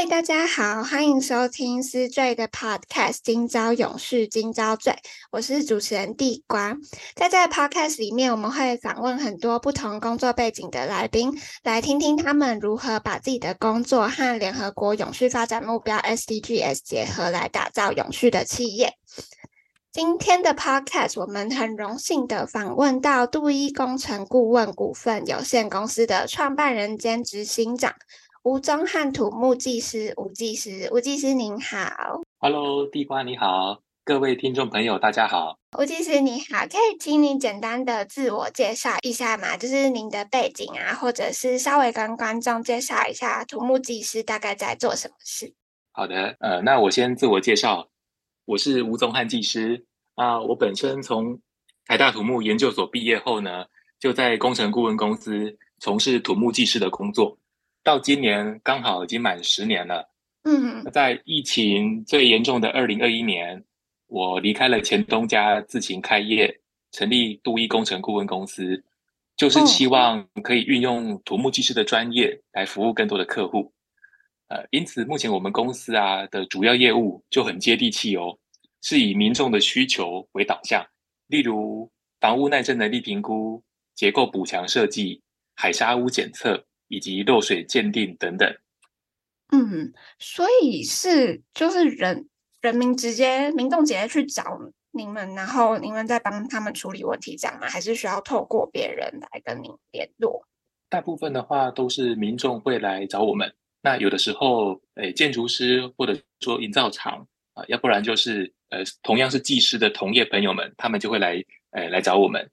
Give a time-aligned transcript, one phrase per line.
[0.00, 4.94] 嗨，大家好，欢迎收听思醉的 Podcast《今朝永续，今朝醉》，
[5.30, 6.74] 我是主持人地瓜。
[7.14, 18.94] 在这个 Podcast 里面，我们会访问很多不同工作背景的来宾，来听听他们如何把自己的工作和联合国永续发展目标 SDGs 结合，来打造永续的企业。
[19.92, 27.92] 今天的 Podcast，我们很荣幸的访问到杜一工程顾问股份有限公司的创办人兼执行长。
[28.42, 39.58] 吴宗翰土木技师，吴技师，吴技师您好，Hello，地瓜你好，各位听众朋友大家好，吴技师你好，可以请你简单的自我介绍一下吗？
[39.58, 45.52] 就是您的背景啊，或者是稍微跟观众介绍一下土木技师大概在做什么事。
[45.92, 47.88] 好的，呃，那我先自我介绍，
[48.46, 49.84] 我是吴宗翰技师
[50.14, 51.38] 啊，呃，我本身从
[51.84, 53.66] 台大土木研究所毕业后呢，
[53.98, 57.36] 就在工程顾问公司从事土木技师的工作。
[57.82, 60.08] 到今年刚好已经满十年了。
[60.44, 63.62] 嗯，在疫情最严重的二零二一年，
[64.06, 66.60] 我离开了前东家，自行开业，
[66.92, 68.82] 成立杜一工程顾问公司，
[69.36, 73.72] 就是希望可以运用土木技师的专业来服务更多的客户。
[74.48, 78.36] 呃，因此目前我们公司啊的主要业务就很接地气哦，
[78.82, 80.84] 是以民众的需求为导向，
[81.26, 83.62] 例如房屋耐震能力评估、
[83.94, 85.22] 结构补强设计、
[85.54, 86.64] 海砂屋检测。
[86.90, 88.54] 以及漏水鉴定等等。
[89.52, 92.28] 嗯，所以是就是人
[92.60, 94.60] 人民直接民众直接去找
[94.92, 97.68] 你们，然后你们再帮他们处理问题，这样吗？
[97.68, 100.46] 还是需要透过别人来跟您联络？
[100.88, 103.54] 大部分的话都是民众会来找我们。
[103.82, 112.50] 那有的时候，诶，建筑师或者说营造厂啊，要不然就是呃，同样是技师的同业朋友们，他们就会来，诶，来找我们。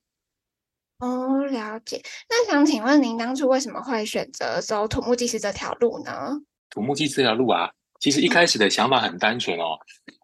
[0.99, 2.01] 哦，了解。
[2.27, 6.31] 那想请问您当初为什么会选择走土木技师这条路呢？
[6.71, 9.77] 土木技师这条路啊，其实一开始的想法很单纯哦。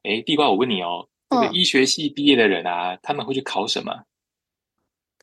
[0.04, 3.94] 哎、嗯，地瓜，我问你哦，这个医学系毕业的人啊，他们会去考什么？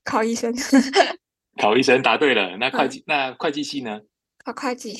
[0.05, 0.55] 考医生。
[1.61, 2.57] 考医生，答对了。
[2.57, 4.01] 那会计，嗯、那会计系呢？
[4.45, 4.95] 考会计。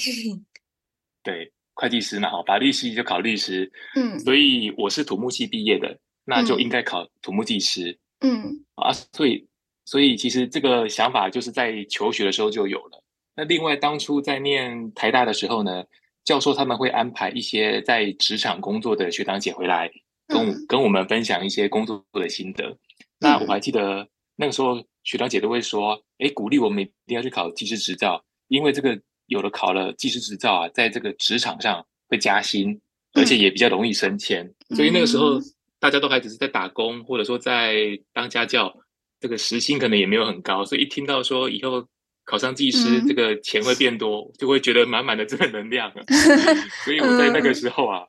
[1.23, 3.71] 对，会计师嘛，哈，法律系就考律师。
[3.95, 4.19] 嗯。
[4.19, 7.97] 所以我是土木系毕业的，那就应该考土木技师。
[8.19, 8.65] 嗯。
[8.75, 9.49] 啊，所以。
[9.91, 13.03] 所以其实这个想法就是在求学的时候就有了。
[13.35, 15.83] 那另外当初在念台大的时候呢，
[16.23, 19.91] 教授他们会安排一些在职场工作的学长姐回来
[20.29, 22.79] 跟、嗯、跟我们分享一些工作的心得。
[23.19, 24.07] 那我还记得
[24.37, 28.97] 那个时候学长姐都会说：“哎，鼓励我们一定要去考技师执照，因为这个
[29.27, 32.81] 有了考了技师执照啊，在这个职场上会加薪，
[33.15, 34.45] 而且也比较容易升迁。
[34.69, 35.41] 嗯”所以那个时候
[35.81, 38.73] 大家都还只是在打工，或者说在当家教。
[39.21, 41.87] 这个时薪可能也没有很高，所以一听到说以后
[42.25, 45.93] 考上技师，这个钱会变多，嗯、就会觉得满满的正能量。
[46.85, 48.01] 所以我在那个时候啊，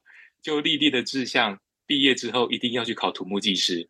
[0.42, 3.90] 就立定的志向，毕业之后一定要去考土木技师。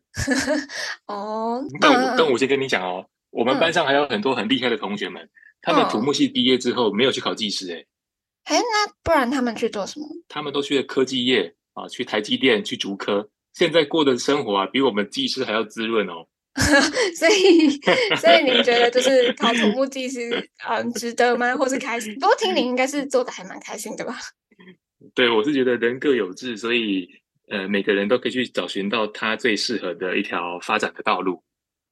[1.06, 5.28] 哦，但我但我先跟你讲哦，我们班上还有很多很厉害的同学们，
[5.60, 10.06] 他们土木系毕业之后没有去考技师，哎，哎，那不然他们去做什么？
[10.28, 16.26] 他们都去了科技业啊，去台积电，去竹科，现在过的生活啊，比我们技师还要滋润哦。
[17.16, 17.70] 所以，
[18.16, 20.30] 所以您觉得就是考土木技师，
[20.68, 21.56] 嗯，值得吗？
[21.56, 22.14] 或是开心？
[22.16, 24.18] 不过听您应该是做的还蛮开心的吧？
[25.14, 27.08] 对，我是觉得人各有志，所以
[27.48, 31.42] 呃，每个人都可以去找寻到他最适合的一条发展的道路。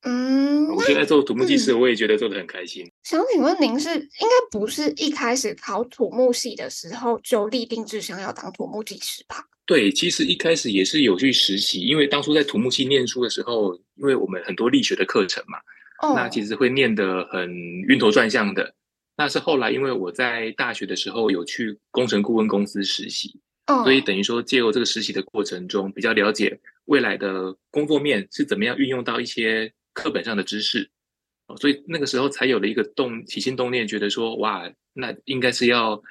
[0.02, 2.84] 嗯，我现在做土木技师，我也觉得做的很开心。
[2.86, 9.44] 嗯，想请问您是应该不是一开始考土木系的时候就立定志向要当土木技师吧？
[9.70, 15.58] 对，其实一开始也是有去实习，因为当初在土木系念书的时候，因为我们很多力学的课程嘛，
[16.02, 17.48] 哦、那其实会念得很
[17.86, 18.74] 晕头转向的。
[19.16, 23.38] 那是后来因为我在大学的时候有去工程顾问公司实习，
[23.68, 30.90] 哦、所以等于说借由这个实习的过程中，比较了解未来的工作面是怎么样运用到一些课本上的知识，
[31.60, 36.02] 所以那个时候才有了一个动起心动念，觉得说哇，那应该是要。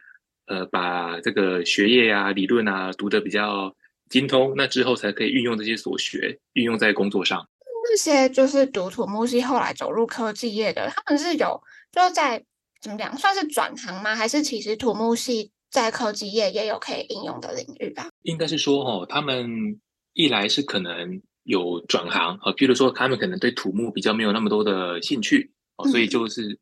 [0.49, 3.75] 呃，把这个学业啊、理论啊读得比较
[4.09, 7.47] 精通，那之后才可以运用这些所学，运用在工作上。
[7.83, 11.61] 那些就是读土木系后来走入科技业的，他们是有
[11.91, 12.43] 就在
[12.81, 14.15] 怎么讲，算是转行吗？
[14.15, 18.09] 还是其实土木系在科技业也有可以应用的领域吧？
[18.23, 19.79] 应该是说，哦，他们
[20.13, 26.57] 一来是可能有转行，啊，譬如说他们可能对土木比较没有那么多的兴趣，哦，所以就是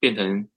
[0.00, 0.48] 变成。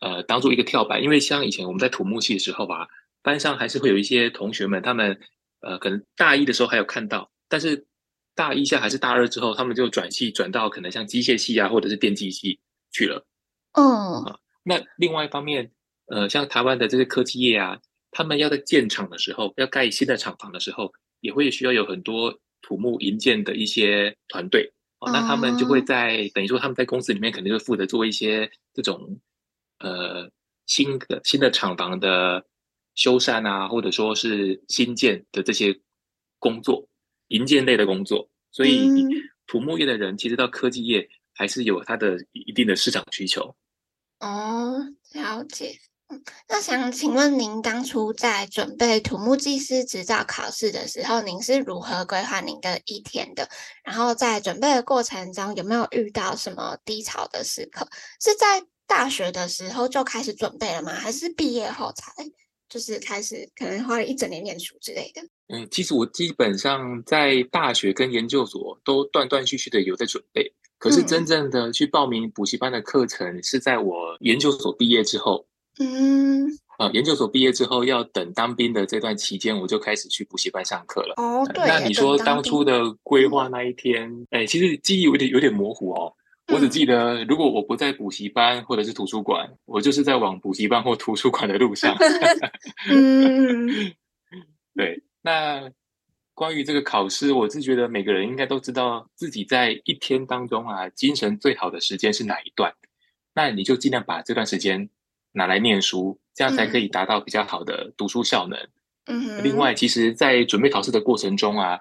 [0.00, 2.88] 呃，当做一个跳板，因为像以前我们在土木系的时候吧，
[3.22, 5.20] 班上还是会有一些同学们，他们
[5.60, 7.86] 呃，可能大一的时候还有看到，但是
[8.34, 12.58] 大一下还是大二之后，他们就转系转到可能像机械系啊，或者是电机系
[12.90, 13.26] 去了。
[13.74, 15.70] 哦、呃，那另外一方面，
[16.06, 17.78] 呃，像台湾的这些科技业啊，
[18.10, 24.72] 他们要在建厂的时候，要盖新的厂房的时候，也会需要有很多土木营建的一些团队。
[25.00, 29.18] 哦，那他们就会在等于说他们在公司里面肯定会负责做一些这种
[29.80, 30.30] 呃
[30.66, 32.46] 新的新的厂房的
[32.94, 35.80] 修缮啊，或者说是新建的这些
[36.38, 36.88] 工作，
[37.28, 38.28] 营建类的工作。
[38.52, 38.88] 所以
[39.46, 43.56] 土木业的人其实到科技业还是有它的一定的市场需求。
[44.20, 44.78] 哦，
[45.12, 45.78] 了解。
[46.48, 53.48] 那想请问您当初在准备土木技师执照考试的时候，您是如何规划您的一天的？
[53.84, 57.88] 然后在准备的过程中，有没有遇到什么低潮的时刻？
[58.20, 58.60] 是在
[58.90, 60.92] 大学的时候就开始准备了吗？
[60.92, 62.12] 还是毕业后才
[62.68, 65.22] 就是开始，可能花了一整年念书之类的？
[65.46, 75.46] 嗯，其实我基本上在大学跟研究所都断断续续的有在准备，可是真正的去报名补习班的课程是在我研究所毕业之后。
[75.78, 76.46] 嗯，
[76.78, 81.14] 啊，研究所毕业之后要等当兵的这段期间，我就开始去补习班上课了。
[81.16, 81.64] 哦，对。
[81.66, 86.12] 那你说当初的规划那一天，哎、嗯，其实记忆有点有点模糊哦。
[86.52, 91.96] 我只记得，如果我不在补习班或者是图书馆，我就是在往补习班或图书馆的路上。
[92.90, 93.68] 嗯，
[94.74, 95.02] 对。
[95.22, 95.70] 那
[96.34, 102.72] 关于这个考试，我是觉得每个人应该都知道自己在一天当中啊，精神最好的时间是哪一段，
[103.34, 104.90] 那你就尽量把这段时间。
[105.32, 108.58] 拿来念书，这样才可以达到比较好的读书效能。
[109.06, 111.78] 嗯，另外，其实，在准备考试的过程中啊，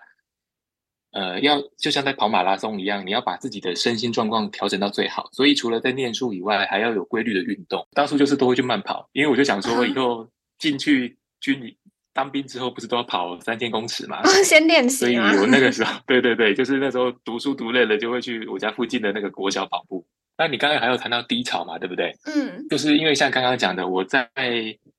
[1.11, 5.27] 呃，要就像在跑马拉松一样，你要把自己的身心状况调整到最好。
[5.31, 7.87] 所以，除了在念书以外，还要有规律的运动。
[7.93, 10.29] 当初就是都会去慢跑，因为我就想说，以后
[10.59, 11.75] 进去军营
[12.13, 14.21] 当兵之后，不是都要跑三千公尺嘛？
[14.43, 14.97] 先练习。
[14.97, 20.05] 所以我那个时 候，对对对，就是那时候读书读累了，就会去我家附近的那个国小跑步。
[20.37, 22.15] 那你刚刚还有谈到低潮嘛，对不对？
[22.25, 24.29] 嗯，就是因为像刚刚讲的，我在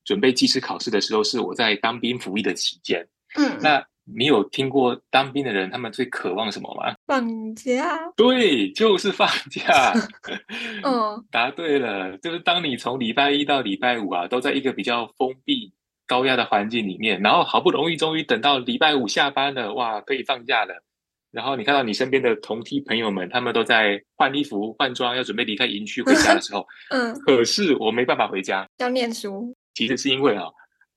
[0.05, 3.07] 准备技师考试的时候，是我在当兵服役的期间。
[3.39, 3.83] 嗯，那
[4.17, 6.95] 你有听过当兵的人他们最渴望什么吗？
[7.07, 7.99] 放假。
[8.17, 9.93] 对，就是放假。
[10.85, 15.73] 嗯，答对了，就是当你从礼拜一到礼拜五啊，都在一个比较封闭、
[16.07, 20.83] 高压的环境里面，然后好不容易终于等到礼拜五下班了，哇，可以放假了。
[21.31, 29.55] 然后你看到你身边的同梯朋友们，他们都在换衣服、换装，要准备离开营区回家的时候，嗯，可是我没办法回家，要念书。
[29.75, 30.47] 其实是因为啊，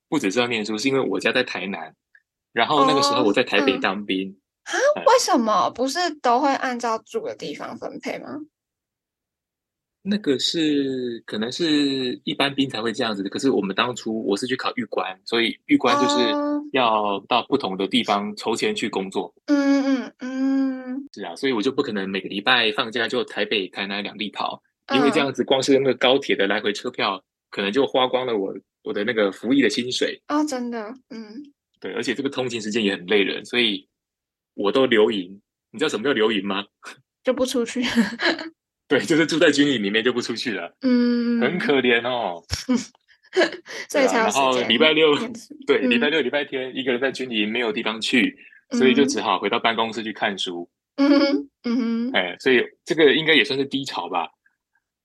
[0.09, 1.93] 不只是要念书，是因为我家在台南，
[2.53, 4.29] 然后那个时候我在台北当兵。
[4.63, 5.03] 啊、哦嗯？
[5.05, 8.39] 为什么不是都会按照住的地方分配吗？
[10.05, 16.29] 那个是可能是一般兵才会这样子的，可是我们当初我是去考预官，所以预官就是
[16.73, 19.33] 要到不同的地方抽签去工作。
[19.45, 24.61] 嗯嗯嗯，是啊，所以我就不可能每个礼拜放假就台北、台南两地跑，
[24.93, 28.53] 因为这样子光是那个高铁的来回车票，可能就花光了我
[28.83, 30.21] 我的那个服役的薪水。
[30.27, 31.52] 哦，真的，嗯，
[31.83, 33.89] 对，而且这个通勤时间也很累人，所以
[34.53, 35.41] 我都留营。
[35.71, 36.63] 你知道什么叫留营吗？
[37.25, 37.83] 就不出去。
[38.87, 42.41] 对，就是住在军营里面就不出去了，嗯，很可怜哦。
[43.89, 45.13] 所以才、啊、然后礼拜六，
[45.67, 48.37] 对，礼拜六、礼拜天，一个人在军营没有地方去，
[48.69, 50.69] 嗯，所以就只好回到办公室去看书。
[50.95, 54.29] 嗯哼，嗯哼，哎，所以这个应该也算是低潮吧。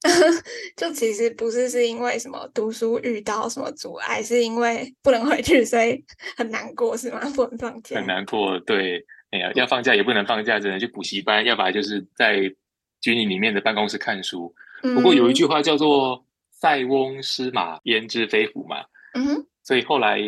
[0.76, 6.04] 就其实不是是因为什么读书遇到什么阻碍，是因为不能回去，所以
[6.36, 7.20] 很难过，是吗？
[7.34, 8.58] 不能放假，很难过。
[8.60, 12.54] 对，哎呀，要放假也不能放假，只能去补习班，要不然就是在。
[13.00, 18.78] 军营里面的办公室看书，不过有一句话叫做“塞翁失马，焉知非福”嘛。
[19.14, 20.18] 嗯，所以后来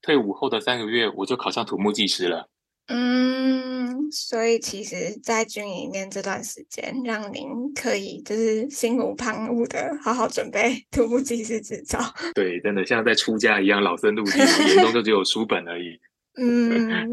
[0.00, 2.48] 退伍后的三个月，我就考上土木技师了。
[2.88, 11.98] 嗯，所以其实，在军营里面这段时间，让您可以就是心无旁骛的好好准备土木技师执照。
[12.34, 15.98] 对，真的像在出家一样，老僧入定，眼中就只有书本而已。
[16.36, 17.12] 嗯。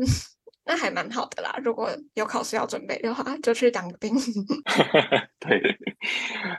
[0.66, 4.14] 那还蛮好的啦，如果有考试要准备的话，就去当个兵。
[5.40, 5.60] 对，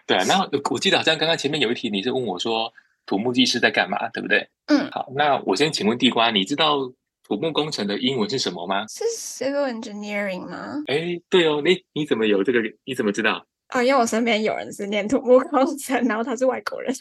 [0.04, 0.24] 对啊。
[0.26, 2.72] 那我记得好像刚刚前面有一题，你是问我说
[3.06, 4.48] 土木技师在干嘛，对不对？
[4.66, 4.90] 嗯。
[4.90, 6.92] 好，那我先请问地瓜，你知道
[7.30, 8.84] 土木工程的英文是什么吗？
[8.88, 10.82] 是 civil engineering 吗？
[10.88, 12.58] 哎，对哦，你你怎么有这个？
[12.84, 13.46] 你怎么知道？
[13.68, 16.92] 啊，因为我身边有人是念土木工程，然后他是外国人。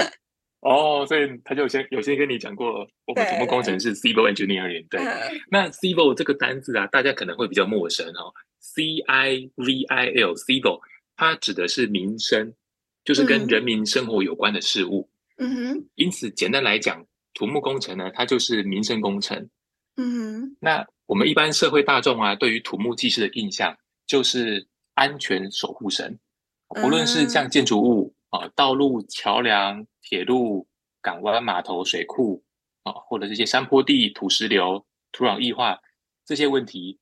[0.60, 4.86] 哦，所以他就先有先跟你讲过，我们土木工程是 civil engineering。
[4.90, 5.00] 对，
[5.50, 8.30] 那 civil 这个单字啊，大家可能会比较陌生哦。
[8.60, 10.80] C I V I L，civil，
[11.16, 12.52] 它指的是民生，
[13.06, 15.08] 就是跟人民生活有关的事物。
[15.38, 15.88] 嗯哼。
[15.94, 19.48] 因此，简单来讲，土木工程呢，它就是民生工程。
[19.98, 20.56] 嗯哼。
[20.60, 23.76] 那我们一般社会大众啊，对于土木技师的印象
[24.06, 26.18] 就是安全守护神，
[26.82, 29.86] 无论是像建筑物啊、道路、桥梁。
[30.00, 30.66] 铁路、
[31.02, 32.42] 港湾、码头、水库
[32.82, 35.78] 啊，或者这些山坡地、土石流、土壤异化
[36.24, 36.98] 这些问题，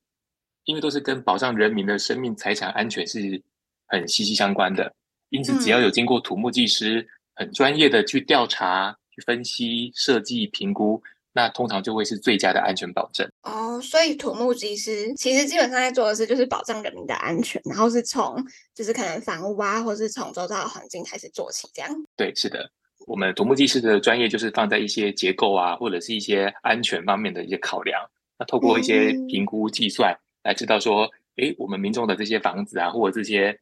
[0.65, 3.41] 因为都是跟保障人民的生命财产安全是
[3.85, 4.93] 很息息相关的，
[5.29, 11.01] 因此只要有经过土木技师很专业的去调查、去分析、设计、评估。
[11.37, 21.91] 那通常就会是最佳的安全保证哦，所以土木技师其实基本上在做的事就是保障人民的安全，然后是从就是可能房屋啊，或是从周遭的环境开始做起，这样。
[22.15, 22.67] 对，是的，
[23.05, 28.01] 我们土木技师的专业就是放在一些结构啊，或者是一些安全方面的一些考量。
[28.39, 33.55] 那透过一些评估计算，嗯、来知道说，诶，我们民众的这些房子啊，或者这些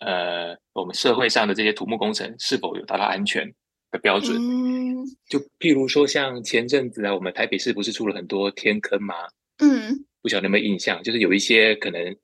[0.00, 3.50] 呃，我们社会上的这些土木工程是否有达到安全
[3.94, 4.36] 的标准。
[4.36, 9.14] 嗯就譬如说，像前阵子啊，我们台北市不是出了很多天坑吗？
[9.58, 11.02] 嗯，不晓得有没有印象？
[11.02, 12.16] 就是有一些可能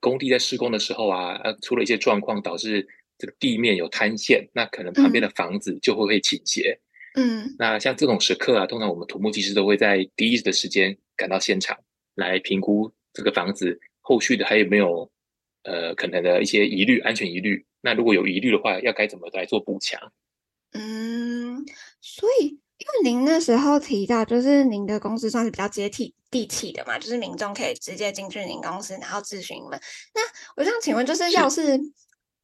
[0.00, 2.86] 工地在施工的时候啊，呃，出了一些状况，导致
[3.18, 6.78] 这个地面有坍陷，那可能旁边的房子就会会倾斜。
[7.14, 11.76] 嗯，那像这种时刻啊，通常我们土木技师都会在第一的时间赶到现场
[12.14, 15.10] 来评估这个房子后续的还有没有
[15.64, 17.64] 呃可能的一些疑虑、安全疑虑。
[17.80, 20.00] 那如果有疑虑的话，要该怎么来做补强？
[20.72, 21.64] 嗯，
[22.00, 29.80] 所以因为您那时候提到，就是您的公司算是比较接地地气的嘛，就是民众可以直接进去您公司，然后咨询你们。
[30.14, 30.20] 那
[30.56, 31.80] 我想请问，就是要是，是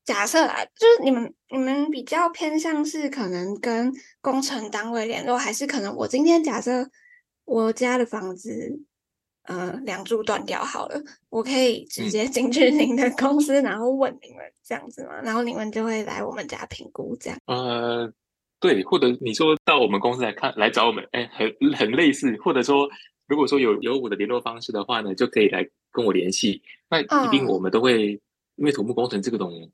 [0.04, 6.90] 假设啊，就是你们你们比较偏向是可能跟工程单位联络，还是可能我今天假设
[7.44, 8.80] 我家的房子，
[9.46, 10.98] 呃，梁柱断掉好了，
[11.28, 15.20] 我可以直接进去您的公司，然后问你们这样子吗？
[15.22, 17.38] 然后你们就会来我们家评估这样。
[17.44, 18.10] 呃，
[18.58, 22.34] 对，或者你说到我们公司来看，来找我们，哎，很很类似。
[22.42, 22.88] 或者说，
[23.26, 26.62] 如果说有有我的联络方式的话呢，就可以来跟我联系。
[26.88, 28.20] 那一定我们都会，嗯、
[28.56, 29.70] 因为土木工程这个种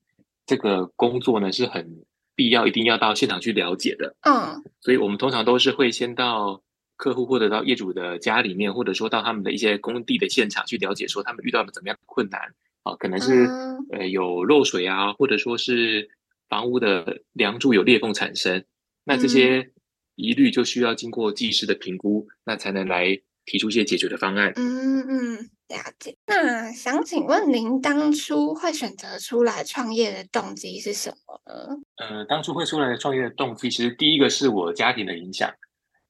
[0.47, 2.03] 这个工作呢，是很
[2.35, 4.17] 必要，一定要到现场去了解的。
[4.23, 6.61] 嗯，所以我们通常都是会先到。
[7.01, 12.39] 客户或者到业主的家里面，或者说到他们的一些工地的现场去了解，说他们遇到了怎么样的困难
[12.83, 12.95] 啊？
[12.97, 13.49] 可能是
[13.91, 16.11] 呃有漏水啊，或者说是
[16.51, 18.63] 房屋的梁柱有裂缝产生，
[19.03, 19.71] 那这些
[20.15, 24.53] 疑虑就需要经过技师的评估，那才能来提出一些解决的方案。
[24.57, 25.37] 嗯嗯，
[25.69, 26.15] 了解。
[26.27, 31.79] 那想请问您当初会选择出来创业的动机是什么呢？
[31.97, 35.51] 呃，当初会出来创业的动机，其实第一个是我家庭的影响。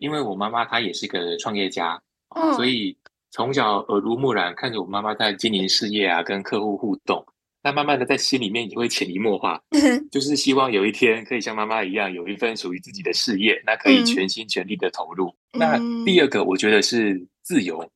[0.01, 2.97] 因为我妈妈她也是个创业家，哦、所以
[3.31, 7.25] 从小耳濡目染，看着我妈妈在经营事业啊，跟客户互动，
[7.63, 9.63] 那慢慢的在心里面也会潜移默化，
[10.11, 15.29] 就是希望有一天可以像妈妈一样，有一份属于自己的事业，那可以全心全力的投入。
[15.53, 17.89] 嗯、那第二个，我觉得是自由。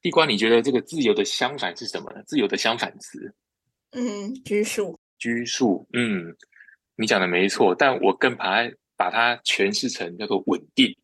[0.00, 2.22] 地瓜，你觉得这个自由的相反是什么呢？
[2.26, 3.34] 自由的相反词？
[3.92, 4.98] 嗯，拘束。
[5.18, 5.86] 拘束。
[5.92, 6.34] 嗯，
[6.96, 10.94] 你讲的没错，但我更把它把它诠释成叫做稳定。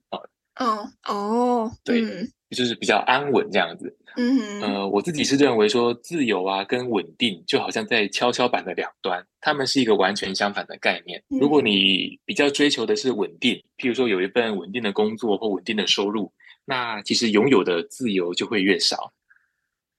[0.61, 3.97] 哦哦，对，嗯、就是比较安稳这样子。
[4.17, 11.23] 嗯哼，呃，我自己是认为说，自由啊跟稳定就好像在跷跷板的两端，他们是一个完全相反的概念。
[11.31, 16.31] 嗯、如果你比较追求的是稳定，譬如说有一份稳定的工作或稳定的收入，
[16.67, 19.13] 那其实拥有的自由就会越少。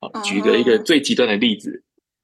[0.01, 1.83] 哦、举个一个最极端的例子，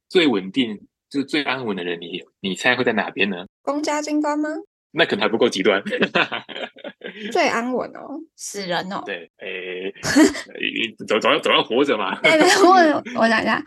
[0.09, 0.77] 最稳定
[1.09, 3.45] 就是最安稳的人，你你猜会在哪边呢？
[3.63, 4.49] 公家机关吗？
[4.91, 5.81] 那可能还不够极端。
[7.31, 9.03] 最安稳哦，死人哦。
[9.05, 9.93] 对，诶，
[11.07, 12.15] 总总要总要活着嘛。
[12.23, 13.63] 哎，我 我想一下，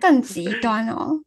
[0.00, 1.20] 更极端哦，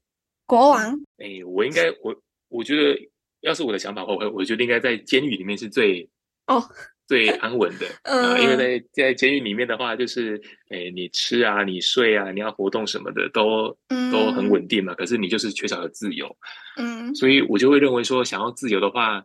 [0.46, 1.00] 国王。
[1.18, 2.15] 诶，我应该我
[2.50, 3.00] 我觉得，
[3.42, 6.10] 要是我的想法，我我觉得应该在监狱里面是最
[6.48, 6.63] 哦
[7.08, 7.86] 最安稳的。
[8.03, 13.77] 嗯，因为在在监狱里面的话，就是诶，你吃啊，你睡啊，你要活动什么的都
[14.12, 14.94] 都很稳定嘛。
[14.96, 16.34] 可是你就是缺少了自由。
[16.77, 19.24] 嗯，所以我就会认为说，想要自由的话。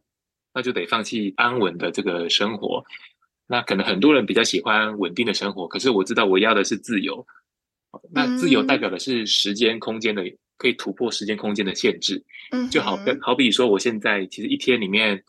[0.59, 2.85] 那就得放弃安稳的这个生活，
[3.47, 7.25] 那可能很多人比较喜欢稳定的生活，可是我知道我要的是自由。
[8.11, 10.25] 那自由代表的是时间空间的，
[10.57, 12.21] 可以突破时间空间的限制。
[12.51, 15.23] 嗯，就好跟好比说，我现在其实一天里面，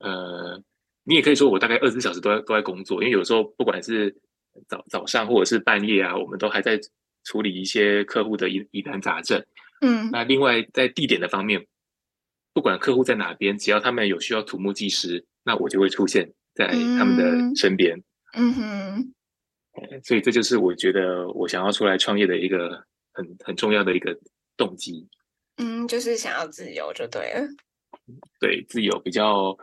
[0.00, 0.62] 呃，
[1.04, 4.14] 你也可以说我大概二十四小时都在都在工作，因为有时候不管是
[4.68, 6.78] 早早上或者是半夜啊，我们都还在
[7.24, 9.42] 处理一些客户的疑疑难杂症。
[9.80, 11.66] 嗯，那另外在地点的方面。
[12.52, 18.02] 不管客户在哪边，只要他们有需要土木技师，那我就会出现在他们的身边。
[18.34, 19.14] 嗯哼，
[20.04, 24.18] 所以这就是我觉得我想要出来创业的一个很很重要的一个
[24.56, 25.08] 动机。
[25.56, 27.46] 嗯，就是想要自由就对了。
[28.38, 29.56] 对，自由比较。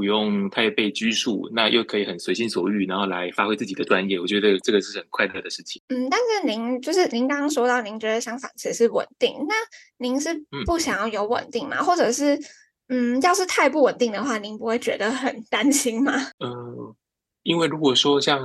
[0.00, 4.18] 不用太被拘束，那又可以很随心所欲，然后来发挥自己的专业。
[4.18, 5.82] 我觉得这个是很快乐的事情。
[5.88, 9.54] 嗯，但是您就是您刚刚说到，您觉得相反词是稳定，那
[9.98, 10.30] 您是
[10.64, 11.76] 不想要有稳定吗？
[11.80, 12.40] 嗯、或者是，
[12.88, 16.14] 嗯，要是太不稳定的话，您不会觉得很担心吗？
[16.38, 16.96] 嗯、呃，
[17.42, 18.40] 因为如果说像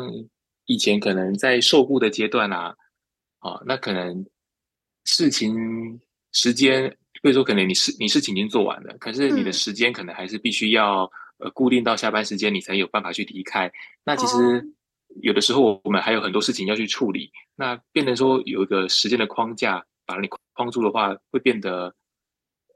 [0.66, 2.76] 以前可能在受雇的阶段啊，
[3.40, 4.26] 啊，那可能
[5.06, 6.02] 事情
[6.34, 6.90] 时间，
[7.22, 13.72] 比如说可能你事你事情已经做完了，可是你的时间可能还是必须要呃固定到下班时间，你才有办法去离开。
[14.04, 14.66] 那其实
[15.22, 21.94] 有的时候我们还有很多事情要去处理，那变成说有一个时间的框架把你框住的话，会变得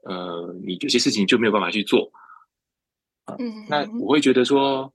[0.04, 2.10] 呃你有些事情就没有办法去做。
[3.38, 4.92] 嗯，那我会觉得说，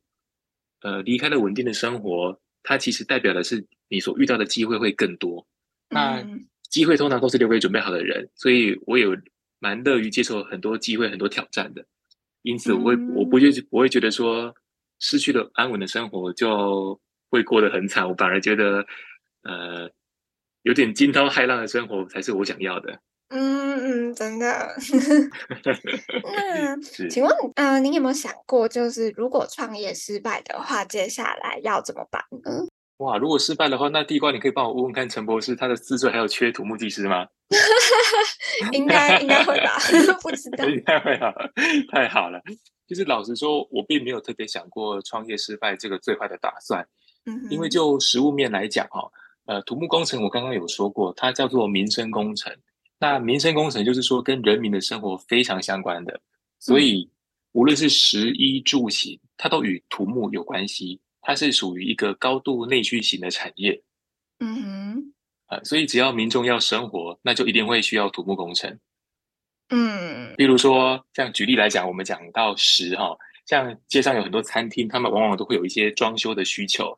[0.81, 5.47] 呃，离开了稳定的生活，它其实代表的是你所遇到的机会会更多。
[5.89, 6.21] 那
[6.63, 9.15] 机会通常都是留给准备好的人，所以我有
[9.59, 11.85] 蛮乐于接受很多机会、很多挑战的。
[12.45, 14.53] 因此，我会我不会不会觉得说
[14.99, 16.99] 失去了安稳的生活就
[17.31, 18.07] 会过得很惨。
[18.07, 18.85] 我反而觉得，
[19.41, 19.89] 呃，
[20.61, 22.99] 有点惊涛骇浪的生活才是我想要的。
[23.29, 24.45] 嗯嗯，真的。
[26.23, 26.77] 那
[27.09, 32.67] 请问，嗯、呃，您有没有想过，就是如果创业失败的话，接下来要怎么办呢？
[32.97, 37.27] 哇，如果失败的话，那地瓜，你可以帮我问问看陈博士，他的自传还有缺土木技师吗？
[38.71, 39.77] 应该应该会吧，
[40.23, 40.65] 不知道。
[40.69, 41.33] 应该会啊，
[41.91, 42.41] 太好了。
[42.87, 46.87] 其实老实说，我并没有特别想过创业失败这个最坏的打算。
[47.25, 49.11] 嗯，因为就实物面来讲，哈，
[49.45, 52.55] 呃，土木工程我刚刚有说过，它叫做民生工程。
[52.97, 56.17] 那民生工程就是说跟人民的生活非常相关的，
[56.59, 57.09] 所以
[57.51, 61.01] 无论是食衣住行，它都与土木有关系。
[61.25, 63.81] 它是属于一个高度内需型的产业。
[64.39, 65.13] 嗯哼，
[65.47, 68.77] 啊，所以只要民众要生活，那就一定会需要土木工程。
[69.69, 73.17] 嗯，比如说像举例来讲，我们讲到食哈，
[73.47, 76.95] 像街上有很多餐厅，他们往往都会有一些装修的需求。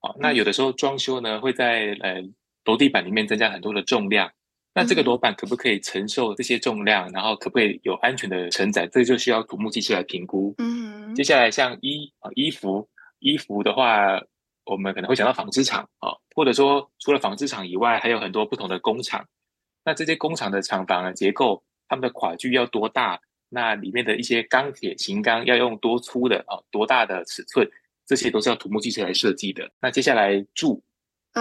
[0.00, 2.22] 好，那有的时候装修呢会在呃
[2.66, 4.30] 楼地板里面增加很多的重量。
[4.74, 7.10] 那这个楼板可不可以承受这些重量？
[7.10, 8.86] 然后可不可以有安全的承载？
[8.86, 10.54] 这就需要土木技师来评估。
[10.58, 14.20] 嗯，接下来像衣啊衣服，衣服的话，
[14.64, 19.26] 我们可能会想到纺织厂啊，或者说除了纺织厂以外，还有很多不同的工厂。
[19.84, 23.20] 那这些工厂的厂房的结构，它们的跨距要多大？
[23.48, 26.60] 那里面的一些钢铁型钢要用多粗的啊？
[26.70, 27.68] 多大的尺寸？
[28.06, 29.70] 这些都是要土木技师来设计的。
[29.80, 30.82] 那接下来住。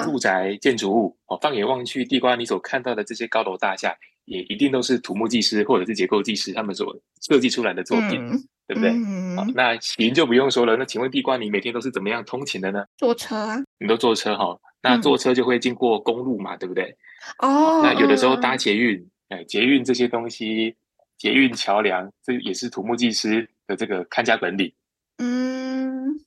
[0.03, 8.37] 住宅建筑物哦，放眼望去，地瓜你所看到的这些高楼大厦，也一定都是土木技师或者是结构技师他们所设计出来的作品，嗯、
[8.67, 8.91] 对不对？
[8.91, 10.75] 嗯、好，那行就不用说了。
[10.77, 12.85] 那请问地瓜，你每天都是怎么样通勤的呢？
[12.97, 13.57] 坐车啊。
[13.79, 14.57] 你都坐车哈？
[14.81, 16.95] 那坐车就会经过公路嘛，嗯、对不对？
[17.39, 17.81] 哦。
[17.81, 20.75] 那有的时候搭捷运，哎，捷运这些东西，
[21.17, 24.71] 捷运桥梁，这也是土木技师的这个看家本领。
[25.17, 26.19] 嗯。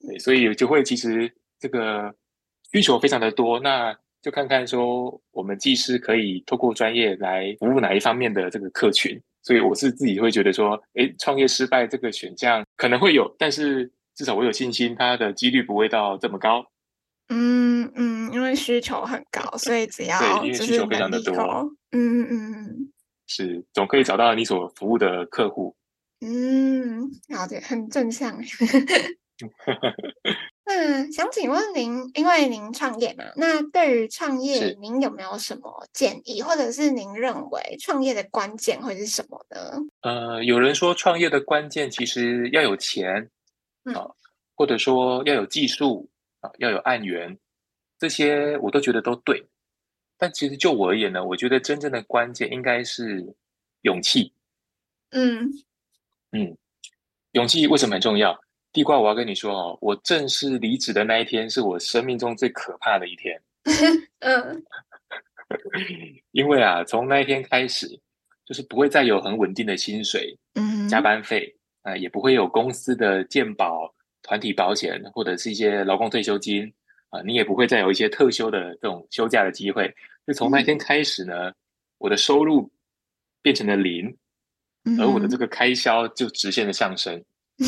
[0.00, 2.14] 对，所以就会其实这个。
[2.72, 9.20] 需求非常的多，那就看看说我们技师可以透过专业来服务哪一方面的这个客群。
[9.42, 16.66] 所以我是自己会觉得说，诶，创业失败这个选项可能会有，但是至少我有信心，它的几率不会到这么高。
[17.28, 21.32] 嗯嗯，因为需求很高，所以只要 对，因为需求非常的多。
[21.92, 22.92] 嗯嗯嗯，
[23.28, 25.76] 是总可以找到你所服务的客户。
[26.20, 28.36] 嗯，好的，很正向。
[30.68, 39.78] 那想请问您，因为您创业嘛，那对于创业，您有没有什么建议，或者是您认为创业的关键会是什么呢？
[40.00, 43.30] 呃，有人说创业的关键其实要有钱，
[43.84, 44.14] 啊、嗯，
[44.56, 47.38] 或者说要有技术啊，要有案源，
[48.00, 49.46] 这些我都觉得都对。
[50.18, 53.36] 但其实就我而言呢，我觉得真正的关键应该是
[53.82, 54.32] 勇气。
[55.10, 55.48] 嗯
[56.32, 56.56] 嗯，
[57.32, 58.36] 勇气为什么很重要？
[58.76, 63.40] 地瓜，我要跟你说哦，我正式离职的那一天是我生命中最可怕的一天。
[64.20, 64.62] 嗯，
[66.32, 67.88] 因为啊，从那一天开始，
[68.44, 76.70] 就是不会再有很稳定的薪水，嗯，加班费啊、呃，也不会有公司的健保、团体保险或者是一些劳工退休金
[77.08, 79.90] 啊、呃，你也不会再有一些特休的这种休假的机会。
[80.26, 81.54] 就从那一天开始呢，嗯、
[81.96, 82.70] 我的收入
[83.40, 84.14] 变成了零，
[84.84, 87.16] 嗯、而我的这个开销就直线的上升。
[87.58, 87.64] 嗯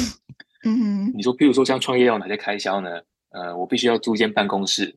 [0.65, 3.01] 嗯，你说，譬如说像创业要哪些开销呢？
[3.31, 4.97] 呃，我必须要租一间办公室，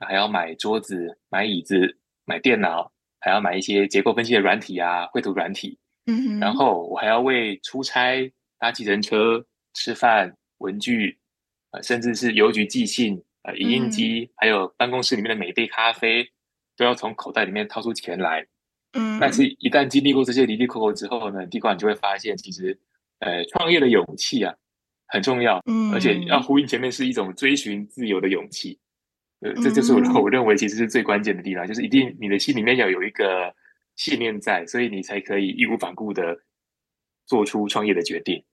[0.00, 5.78] 还要买桌子、买椅子、买电脑，还要买一些结构分析的软体啊、绘图软体。
[6.06, 11.18] 嗯哼，然后我还要为出差、搭计程车、吃饭、文具，
[11.72, 16.26] 呃，甚至是邮局寄信、呃，影印机，嗯、还有办公室里面的每一杯咖啡，
[16.76, 18.46] 都要从口袋里面掏出钱来。
[18.94, 22.80] 嗯，但是，一旦经历过这些离离扣扣之后呢，地瓜你就会发现，其实，
[23.18, 24.54] 呃，创业的勇气啊。
[25.08, 28.78] 很重要，嗯，而且要呼应前面是一种追寻自由的勇气，
[29.40, 33.54] 呃，这就是我我认为其实是最关键的地方，就是一定你的心里面要有一个
[33.96, 36.36] 信念在，所以你才可以义无反顾的
[37.26, 38.44] 做出创业的决定。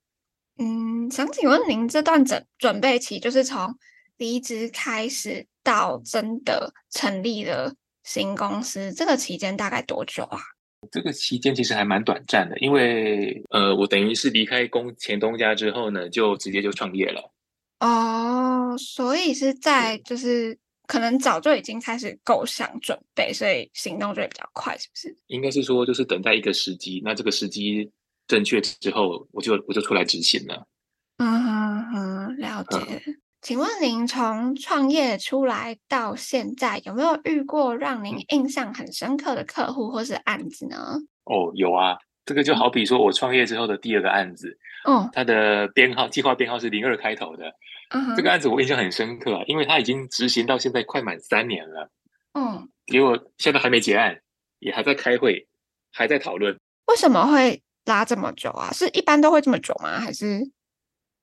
[0.57, 3.75] 嗯，想请问您这段准准备期，就是从
[4.17, 10.39] 离职开始到真的成立了新公司，这个期间大概多久啊？
[10.91, 17.31] 这个期间其实还蛮短暂的，因为呃，我等于是离开公前东家之后呢，就直接就创业了。
[17.79, 25.15] 哦，所以是在就是可能早就已经开始构想准备，所以行动就会比较快，是不是？
[25.27, 27.91] 应该是说，就是等待一个时机，那这个时机
[28.27, 30.65] 正确之后，我就我就出来执行了。
[31.17, 32.77] 嗯哼哼，了解。
[33.05, 40.97] 嗯请问您从创业出来到现在，有没有遇过让您印象很深刻的客户或是案子呢？
[41.25, 47.53] 哦，有啊，这个就好比说我创业之后的第二个案子，哦，它的编号计划编号是零二开头的，
[47.91, 51.91] 嗯，这个案子我印象很深刻啊，因为它已经执行到现在快满三年了，
[52.33, 54.19] 嗯，结果现在还没结案，
[54.57, 55.47] 也还在开会，
[55.91, 56.57] 还在讨论。
[56.87, 58.71] 为什么会拉这么久啊？
[58.73, 59.99] 是一般都会这么久吗？
[59.99, 60.49] 还是？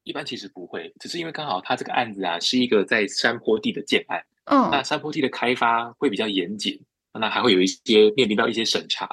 [0.04, 6.80] 一般其实不会，只是因为刚好他这个案子啊是一个在山坡地的建案，嗯，那山坡地的开发会比较严谨，
[7.12, 9.06] 那还会有一些面临到一些审查，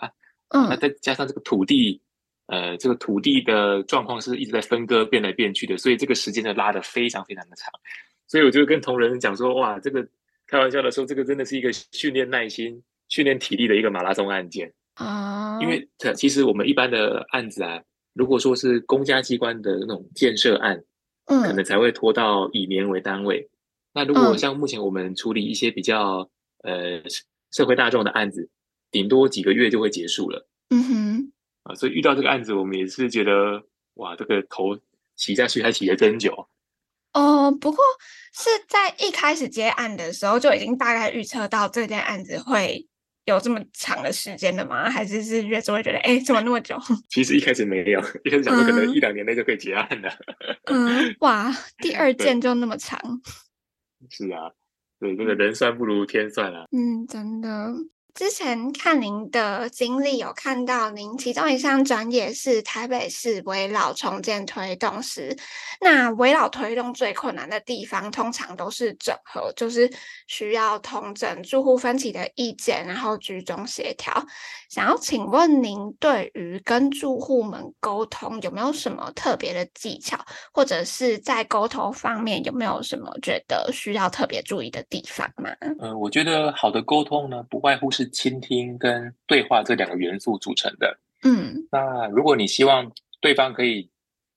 [0.49, 2.01] 嗯，那再加上这个土地，
[2.47, 7.71] 呃，这个土地的状况是一直在分割变来变去的，所以这个时间呢拉得非常非常的长，
[8.27, 10.07] 所以我就跟同仁讲说，哇，这个
[10.47, 17.79] 开玩笑的说，这个真的是一个训练耐心、训练体力的一个马拉松案件啊，因为其实我们一般的案子啊。
[18.13, 20.83] 如果说是公家机关的那种建设案，
[21.25, 23.49] 嗯，可能才会拖到以年为单位。
[23.93, 26.29] 那如果像目前我们处理一些比较
[26.63, 27.01] 呃
[27.51, 28.49] 社会大众的案子，
[28.91, 30.47] 顶多几个月就会结束了。
[30.69, 31.31] 嗯哼，
[31.63, 33.63] 啊，所以遇到这个案子，我们也是觉得
[33.95, 34.77] 哇，这个头
[35.15, 36.47] 洗下去还洗得真久。
[37.13, 37.79] 哦，不过
[38.33, 42.88] 是在一开始接案的时候就已经大概预测到这件案子会。
[43.29, 44.89] 有这么长的时间的吗？
[44.89, 46.77] 还是是越做越觉得，哎，怎么那么久？
[47.09, 50.09] 其实一开始没有，一开始想说可能一两年内就可以结案了。
[50.65, 52.99] 嗯，哇，第二件就那么长。
[54.09, 54.51] 是啊，
[54.99, 56.65] 对，这个人算不如天算啊。
[56.71, 57.73] 嗯，真的。
[58.15, 65.37] 之前看您的经历，有看到您其中一项专业是台北市危老重建推动师。
[65.79, 69.89] 那危老推动最困难的地方，通常都是整合，就是
[70.27, 74.11] 需要统整住户分歧的意见，然后居中协调。
[74.69, 80.17] 想要请问您，对于跟住户们沟通，有没有什么特别的技巧，
[80.51, 85.49] 或者是在沟通方面有没有什么觉得需要特别注意的地方吗？
[85.79, 90.99] 呃，我觉得好的沟通呢，不外乎是倾听跟对话这两个元素组成的。
[91.23, 93.89] 嗯，那如果你希望对方可以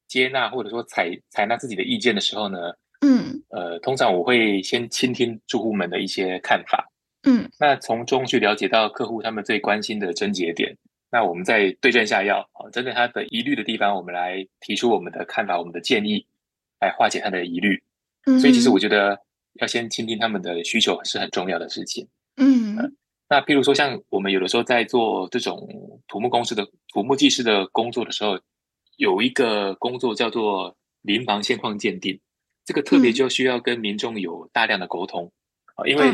[0.09, 2.59] 接纳或者说采采纳自己的意见的时候呢，
[3.01, 6.90] 嗯，呃，通常我会先倾听住户们的一些看法。
[7.25, 10.77] 嗯，那从中去了解到客户他们最关心的症结点，
[11.11, 16.27] 那我们再对症下药啊，针对他的疑虑的地方，我们来提出我们的看法、我们的建议，
[16.81, 17.81] 来化解他的疑虑。
[18.27, 19.16] 嗯，所以其实我觉得
[19.61, 22.09] 要先倾听他们的需求是很重要的事情。
[22.38, 22.90] 嗯，呃，
[23.33, 25.66] 那譬如说像我们有的时候在做这种
[26.07, 28.38] 土木公司的土木技师的工作的时候，
[28.99, 32.21] 有一个工作叫做临房现况鉴定，
[32.66, 35.33] 这个特别就需要跟民众有大量的沟通
[35.77, 36.12] 啊，因为。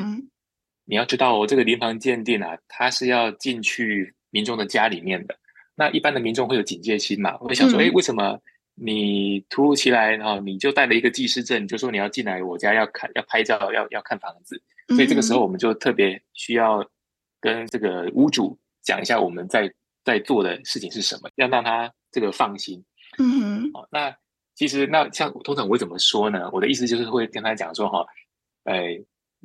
[0.91, 5.37] 你要知道哦，这个临房鉴定啊，它是要进去民众的家里面的。
[5.75, 8.41] 那一般的民众会有警戒心嘛，会想说，哎，为什么
[8.75, 14.59] 你突如其来，然后你就带了一个技师证，就说你要进来我家要看、要拍照、要要看房子。
[14.97, 16.83] 所以这个时候，我们就特别需要
[17.41, 19.73] 跟这个屋主讲一下我们在
[20.05, 22.85] 在做的事情是什么，要让他这个放心。
[23.19, 23.71] 嗯哼。
[23.75, 24.17] 哦，那
[24.55, 26.51] 其实那像通常我会怎么说呢？
[26.53, 28.05] 我的意思就是会跟他讲说，哈，
[28.65, 29.01] 哎。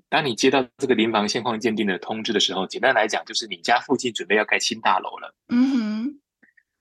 [0.10, 5.36] 当你接到这个临房现况鉴定的通知的时候，简单来讲，就是你家附近准备要盖新大楼了。
[5.50, 6.20] 嗯哼。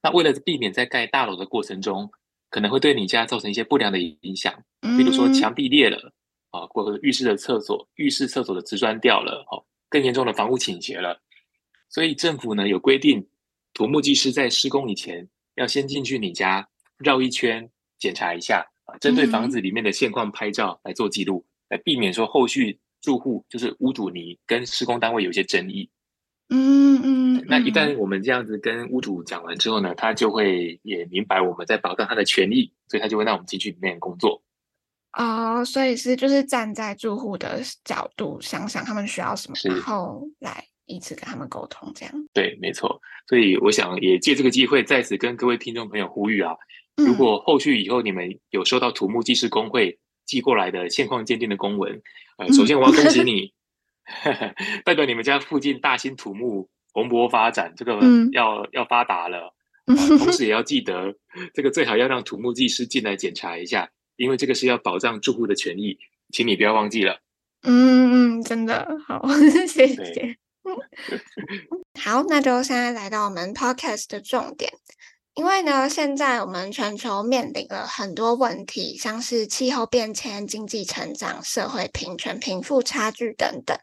[0.02, 2.10] 那为了避免在盖大楼的过程中，
[2.48, 6.10] 可能会对你家造成一些不良的影响，比如说墙壁裂了
[6.52, 9.62] 啊，或者浴室的厕所、浴室厕所的瓷砖掉了，哦，
[9.92, 11.20] 更严重的房屋倾斜了。
[11.88, 13.28] 所以政府呢有规定，
[13.74, 16.66] 土木技师在施工以前要先进去你家
[16.98, 22.80] 绕一圈检查一下啊，针对房子里面的现况拍照来做记录，来避免说后续。
[23.02, 25.90] 住户就是屋主，你跟施工单位有一些争议，
[26.50, 34.40] 嗯嗯，那一旦我们这样子跟屋主讲完之后呢，他就会也明白我们在保障他的权益，所以他就会让我们进去里面工作。
[35.12, 42.14] 哦，所以是就是站在住户的角度想想他们需要什么，然后来一次跟他们沟通，这样。
[42.32, 43.00] 对，没错。
[43.28, 46.54] 所以我想也借这个机会在此跟各位听众朋友呼吁啊，
[46.96, 52.00] 如果后续以后你们有收到土木技师工会寄过来的现况鉴定的公文。
[52.38, 53.52] 呃首先，我要恭喜 你，
[54.24, 57.92] 嗯、代表你们家附近大兴土木蓬勃发展，这个
[58.32, 59.54] 要、嗯、要发达了。
[59.84, 61.14] 同时也要记得，
[61.52, 65.98] 这个最好要让土木技师进来检查一下，因为这个是要保障住户的权益，
[66.32, 67.20] 请你不要忘记了。
[67.62, 69.22] 嗯嗯，真的好，
[69.68, 70.36] 谢谢。
[72.00, 74.72] 好，那就现在来到我们 podcast 的重点。
[75.34, 83.74] 因为呢，现在我们全球面临了很多问题，像是气候变迁、经济成长、社会平权、贫富差距等等，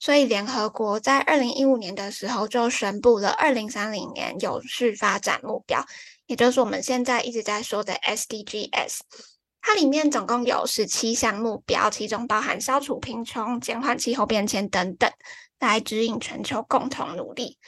[0.00, 5.82] 所以联合国在二零一五年的时候就宣布了二零三零年有序发展目标，
[6.26, 8.98] 也就是我们现在一直在说的 SDGs。
[9.60, 15.10] 它里面总共有十七项目标，其中包含消除贫穷、减缓气候变迁等等，
[15.58, 17.58] 来指引全球共同努力。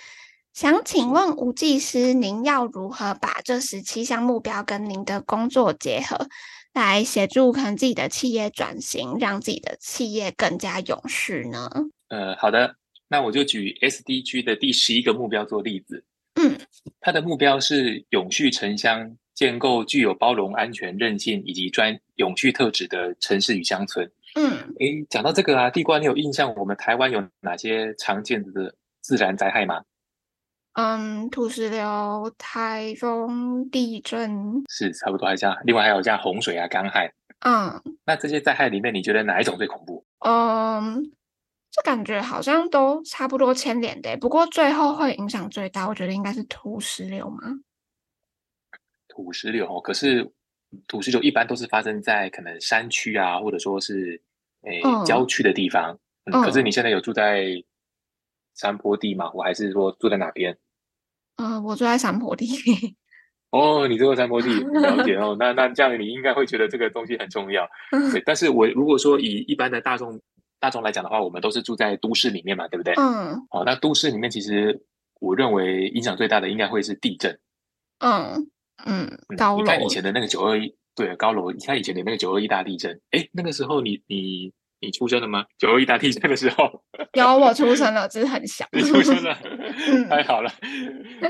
[0.53, 6.29] 想请问吴技师，您要如何把这十七项目标跟您的工作结合，
[6.73, 11.71] 来协助可能自己的企业转型，让自己的企业更加永续呢？
[12.09, 12.75] 呃，好的，
[13.09, 16.05] 那我就举 SDG 的第十一个目标做例子。
[16.35, 16.59] 嗯，
[17.01, 24.07] 它的目标是永续城乡，建构具有包容、安全、韧性以及专永续特质的城市与乡村。
[24.35, 29.83] 嗯，诶，讲到这个啊，地瓜，你有印象我们台湾有哪些常见的自然灾害吗？
[30.75, 37.11] 嗯，土石流、台风、地震是差不多，还像另外还有像洪水啊、干旱。
[37.43, 40.05] 嗯，那这些灾害里面，你觉得哪一种最恐怖？
[40.19, 41.03] 嗯，
[41.71, 47.39] 这感觉好像都差不多牵连的，不过最后会影响最大，我觉得应该是土石流嘛。
[49.23, 50.29] 土石流哦，可是
[50.87, 54.21] 土石流一般都是发生在可能山区啊，或者说是
[54.63, 55.99] 诶、嗯、郊区的地方。
[56.25, 57.63] 嗯，可是你现在有住在？
[58.57, 59.31] 山坡地吗？
[59.33, 60.53] 我还是说住在哪边？
[61.37, 62.47] 嗯、呃，我住在山坡地。
[63.51, 64.49] 哦，你住在山坡地，
[64.83, 65.35] 了解 哦。
[65.39, 67.67] 那那这样你应该会觉得这个东西很重要。
[68.13, 70.21] 对，但是我如果说以一般的大众
[70.59, 72.93] 大众来讲的话，我们都是住在都市里面嘛，对不对？
[72.97, 73.35] 嗯。
[73.49, 74.79] 好、哦，那都市里面其实
[75.21, 77.39] 我认为影响最大的应该会是地震。
[78.01, 78.51] 嗯
[78.87, 79.63] 嗯，高楼。
[79.63, 81.51] 你看以前的那个九二一，对，高楼。
[81.51, 84.53] 你看以前的那个九二一大地震，哎，那个时候你你。
[84.83, 85.45] 你出生了吗？
[85.59, 88.67] 九二一大地震的时候，有我出生了，只是很小。
[88.73, 89.37] 你出生了，
[90.09, 90.51] 太好了，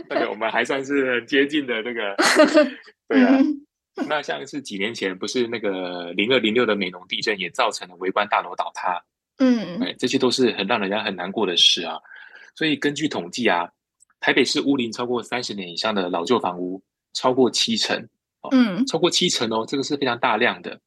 [0.08, 2.14] 那个我们还算是很接近的那个。
[3.10, 3.36] 对啊，
[4.08, 9.02] 那像是几年前，不是那个零二零六的美浓地震，也造成了围观大楼倒塌。
[9.38, 11.96] 嗯，哎，这些都是很让人家很难过的事啊。
[12.54, 13.68] 所以根据统计啊，
[14.20, 16.80] 台北市屋龄超过三十年以上的老旧房屋
[17.12, 18.08] 超过七成。
[18.52, 20.80] 嗯，超过七成哦，这个是非常大量的。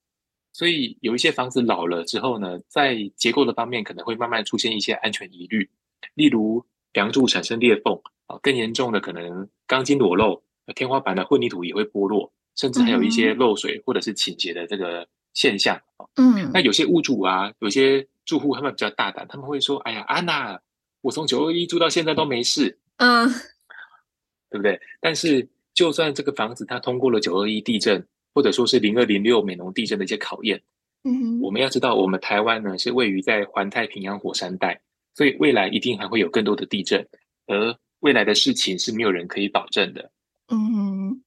[0.52, 5.70] 所以有一些房子老了之后呢，在结构的方面可能会慢慢出现一些安全疑虑，
[6.16, 7.94] 例如梁柱产生裂缝
[8.26, 10.44] 啊，更严重的可能钢筋裸露，
[10.76, 15.80] 天花板的混凝土也会剥落，甚至还有一些漏水或者是倾斜的这个现象。
[16.16, 20.60] 嗯，那有些屋主啊，有些住户他们比较大胆，他们会说：“哎呀，安娜，
[21.02, 23.28] 我从九二一住到现在都没事。”嗯，
[24.50, 24.80] 对不对？
[25.02, 28.06] 但是就算这个房子它通过了九二一地震。
[28.36, 30.60] 或者说是零二零六美浓地震的一些考验，
[31.04, 34.82] 嗯哼，我们要知道，我们台湾呢是位于在环太平洋火山带，
[35.14, 37.08] 所以未来一定还会有更多的地震，
[37.46, 40.12] 而未来的事情是没有人可以保证的，
[40.48, 41.24] 嗯哼，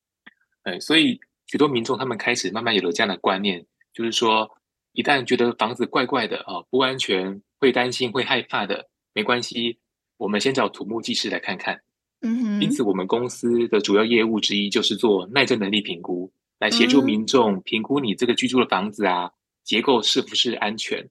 [0.65, 4.51] 哎，所以许多民众他们开始慢慢有了这样的观念，就是说，
[4.91, 9.79] 一旦觉得房子怪怪的啊，不安全，会担心，会害怕的，没关系，
[10.17, 11.81] 我们先找土木技师来看看，
[12.23, 16.33] 嗯哼，因此我们公司的主要业务之一就是做耐震能力评估。
[16.59, 19.31] 来协助民众评估你这个居住的房子啊，
[19.63, 21.07] 结构是不是安全？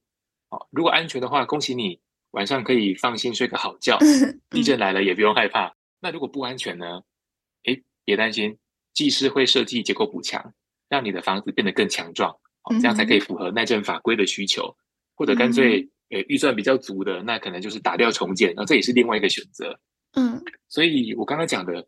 [0.50, 2.00] 哦，如果安全的话，恭喜你，
[2.32, 4.00] 晚上可以放心睡个好觉。
[4.50, 5.76] 地震来了也不用害怕。
[6.02, 7.02] 那如果不安全呢？
[7.66, 8.58] 诶，别担心，
[8.94, 10.54] 技师会设计结构补强，
[10.90, 12.32] 让你的房子变得更强壮，
[12.64, 14.76] 哦，这样才可以符合耐震法规的需求。
[15.14, 19.80] 或者干脆，呃，预算比较足的，那可能就是打掉重建，那这也是另外一个选择。
[20.16, 21.88] 嗯，所以我刚刚讲的。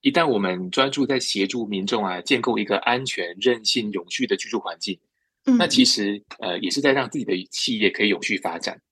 [0.00, 5.00] 一旦我们专注在协助民众啊，建构一个安全、韧性、永续的居住环境，
[5.46, 8.82] 嗯，那其实呃也是在让自己的企业可以永续发展。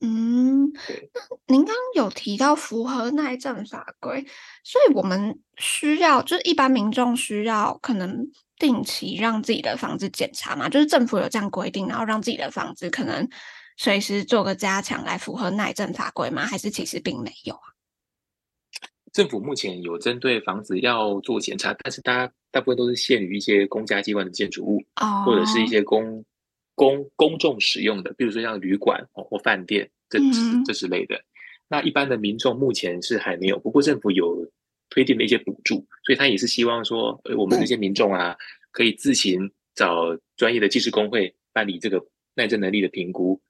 [0.00, 1.08] 嗯，对。
[1.46, 4.26] 您刚刚有提到符合耐震法规，
[4.64, 13.28] 所以我们需要就是一般民众需要可能定期让自己的房子检查嘛，就是政府有这样规定，然后让自己的房子可能
[13.82, 16.46] 随时做个加强来符合耐震法规吗？
[16.46, 17.74] 还是其实并没有啊？
[19.12, 25.24] 政府目前有针对房子要做检查，但是大家大部分都是限于一些公家机关的建筑物，oh.
[25.26, 26.24] 或者是一些公
[26.76, 31.16] 公公众使用的，比如说像旅馆或饭店这这这之类的。
[31.16, 31.24] Mm.
[31.66, 34.48] 那一般的民众目前是还没有，不过政府有
[34.90, 38.36] 推定的一些补助，所以他也是希望说，呃，我们这些民众啊，
[38.70, 42.00] 可以自行找专业的技师工会办理这个
[42.34, 43.40] 耐震能力的评估。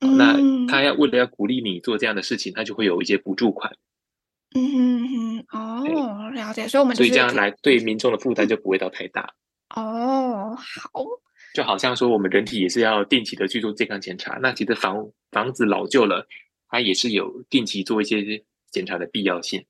[0.00, 0.16] Mm.
[0.16, 3.76] 那他要为了要鼓励你做这样的事情，他就会有一些补助款。
[4.54, 6.68] 嗯哼哼，哦，了解。
[6.68, 9.34] 所以我们、就是、所以这样来对民众的负担就不会到太大。
[9.74, 11.04] 哦，好。
[11.54, 14.38] 就好像说，我们人体也是要定期的去做健康检查。
[14.40, 16.26] 那其实房房子老旧了，
[16.68, 19.64] 它也是有定期做一些检查的必要性。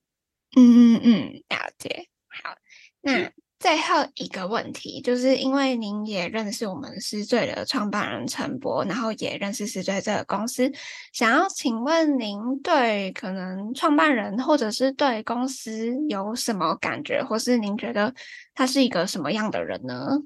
[0.56, 2.08] 嗯嗯嗯，了解。
[2.28, 2.54] 好，
[3.00, 3.32] 那。
[3.58, 10.72] 最后一个问题，就是因为您也认识我们失罪的创办人陈博，然后也认识失罪这个公司，
[11.12, 18.14] 想要请问您对可能创办人或者是对公司有什么感觉，或是您觉得
[18.54, 20.18] 他是一个什么样的人呢？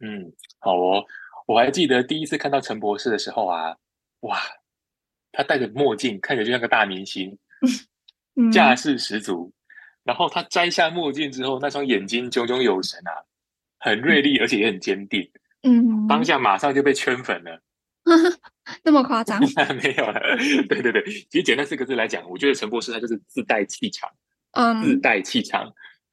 [0.00, 1.04] 嗯，好哦，
[1.46, 3.76] 我还记得第一次看到陈博士的时候啊，
[4.20, 4.40] 哇，
[5.30, 7.38] 他戴着墨镜，看着就像个大明星，
[8.52, 9.52] 架势十足。
[10.04, 13.24] 然后他摘下墨镜之后，那双眼睛炯炯有神啊，
[13.78, 15.30] 很锐利，而且也很坚定。
[15.62, 17.60] 嗯，当下马上就被圈粉了。
[18.84, 19.40] 那么夸张？
[19.82, 20.20] 没有了。
[20.68, 24.10] 对对对，其实简单四个字来讲，我觉得陈博士他就是自带气场。
[24.52, 25.72] 嗯，自带气场。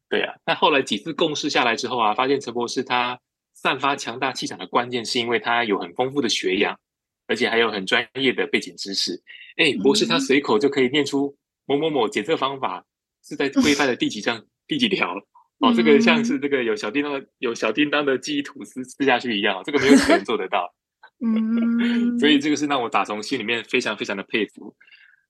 [0.09, 3.19] 对啊，那后来几次共事下来之后啊，发现陈博士他
[3.53, 6.79] 散发强大气场的关键是因为他有很丰富的学养，
[7.27, 9.21] 而且还有很专业的背景知识。
[9.57, 12.85] 哎，博士他随口就可以念出某某某检测方法。
[13.23, 15.15] 是在规范的第几章第几条
[15.59, 15.73] 哦？
[15.75, 20.73] 这个像是这个有小叮当的有小叮当的记忆吐司吃下去一样，这个没有人做得到。
[21.23, 24.75] 嗯， 所以这个是让我打从心里面非常非常的佩服。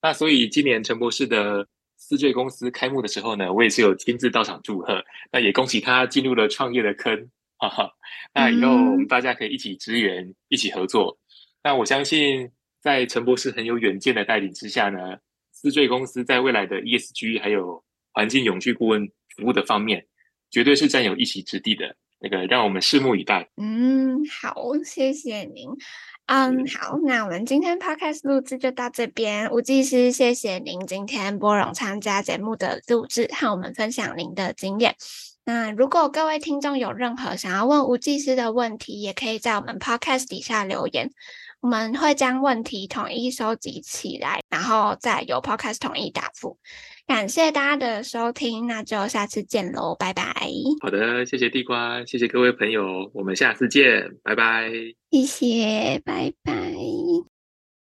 [0.01, 5.03] 那所以今年陈博士的思缀公司开幕的时候呢，我也是有亲自到场祝贺。
[5.31, 7.91] 那也恭喜他进入了创业的坑，哈哈。
[8.33, 11.19] 那以后我们大家可以一起支援，一起合作。
[11.61, 12.49] 那我相信
[12.79, 15.17] 在陈博士很有远见的带领之下呢。
[15.61, 20.07] 思缀公司在未来的 ESG 还有环境永续顾问服务的方面，
[20.49, 21.95] 绝对是占有一席之地的。
[22.19, 23.47] 那个，让我们拭目以待。
[23.57, 25.69] 嗯，好，谢谢您。
[26.25, 29.51] 嗯，好，那我们今天 Podcast 录制就到这边。
[29.51, 34.95] 吴技师，谢谢您今天拨冗参加节目的录制，和我们分享您的经验。
[35.45, 41.11] 那如果各位听众有任何想要问吴技师的问题，也可以在我们 Podcast 底下留言。
[41.61, 46.57] 我们会将问题统一收集起来，然后再由 Podcast 统一答复。
[47.05, 50.23] 感谢大家的收听，那就下次见喽，拜拜。
[50.81, 54.71] 好的，谢谢地瓜，谢谢各位朋友，我们下次见，拜拜。
[55.11, 56.53] 谢谢，拜拜。